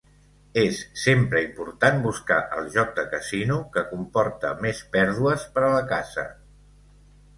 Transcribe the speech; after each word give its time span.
Es 0.59 0.77
sempre 1.01 1.41
important 1.49 1.99
buscar 2.05 2.39
el 2.61 2.71
joc 2.77 2.95
de 3.01 3.05
casino 3.11 3.59
que 3.77 3.85
comporta 3.93 4.55
més 4.65 4.83
pèrdues 4.97 5.49
per 5.59 5.67
a 5.69 5.71
la 5.79 5.85
casa. 5.97 6.25